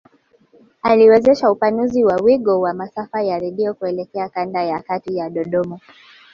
[0.81, 5.79] Aliwezesha upanuzi wa wigo wa masafa ya redio kuelekea kanda ya kati Dodoma